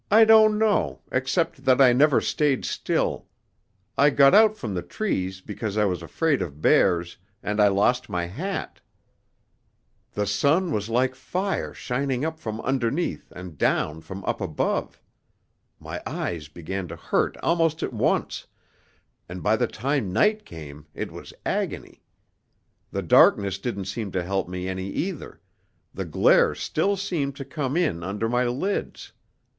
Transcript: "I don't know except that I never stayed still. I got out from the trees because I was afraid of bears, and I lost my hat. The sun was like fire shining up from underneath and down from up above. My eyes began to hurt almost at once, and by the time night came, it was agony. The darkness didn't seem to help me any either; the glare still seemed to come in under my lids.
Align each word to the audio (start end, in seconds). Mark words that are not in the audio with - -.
"I 0.09 0.25
don't 0.25 0.57
know 0.57 1.01
except 1.11 1.63
that 1.65 1.79
I 1.79 1.93
never 1.93 2.21
stayed 2.21 2.65
still. 2.65 3.27
I 3.95 4.09
got 4.09 4.33
out 4.33 4.57
from 4.57 4.73
the 4.73 4.81
trees 4.81 5.41
because 5.41 5.77
I 5.77 5.85
was 5.85 6.01
afraid 6.01 6.41
of 6.41 6.59
bears, 6.59 7.17
and 7.43 7.61
I 7.61 7.67
lost 7.67 8.09
my 8.09 8.25
hat. 8.25 8.81
The 10.13 10.25
sun 10.25 10.71
was 10.71 10.89
like 10.89 11.13
fire 11.13 11.71
shining 11.75 12.25
up 12.25 12.39
from 12.39 12.61
underneath 12.61 13.31
and 13.35 13.59
down 13.59 14.01
from 14.01 14.25
up 14.25 14.41
above. 14.41 14.99
My 15.79 16.01
eyes 16.03 16.47
began 16.47 16.87
to 16.87 16.95
hurt 16.95 17.37
almost 17.43 17.83
at 17.83 17.93
once, 17.93 18.47
and 19.29 19.43
by 19.43 19.55
the 19.55 19.67
time 19.67 20.11
night 20.11 20.45
came, 20.45 20.87
it 20.95 21.11
was 21.11 21.31
agony. 21.45 22.01
The 22.89 23.03
darkness 23.03 23.59
didn't 23.59 23.85
seem 23.85 24.11
to 24.13 24.23
help 24.23 24.49
me 24.49 24.67
any 24.67 24.89
either; 24.89 25.41
the 25.93 26.05
glare 26.05 26.55
still 26.55 26.97
seemed 26.97 27.35
to 27.35 27.45
come 27.45 27.77
in 27.77 28.01
under 28.03 28.27
my 28.27 28.45
lids. 28.45 29.11